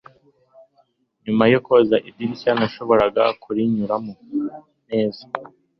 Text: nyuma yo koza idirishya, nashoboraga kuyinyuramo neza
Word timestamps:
nyuma 1.25 1.43
yo 1.53 1.59
koza 1.67 1.97
idirishya, 2.09 2.51
nashoboraga 2.59 3.23
kuyinyuramo 3.41 4.13
neza 4.89 5.25